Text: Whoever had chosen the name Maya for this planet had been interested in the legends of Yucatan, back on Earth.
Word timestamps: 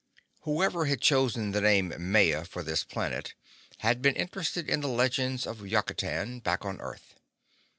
Whoever 0.45 0.85
had 0.85 0.99
chosen 0.99 1.51
the 1.51 1.61
name 1.61 1.93
Maya 1.99 2.43
for 2.43 2.63
this 2.63 2.83
planet 2.83 3.35
had 3.81 4.01
been 4.01 4.15
interested 4.15 4.67
in 4.67 4.81
the 4.81 4.87
legends 4.87 5.45
of 5.45 5.63
Yucatan, 5.67 6.39
back 6.39 6.65
on 6.65 6.81
Earth. 6.81 7.13